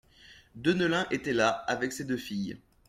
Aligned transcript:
Deneulin 0.55 1.05
était 1.11 1.31
là, 1.31 1.49
avec 1.49 1.93
ses 1.93 2.05
deux 2.05 2.17
filles. 2.17 2.57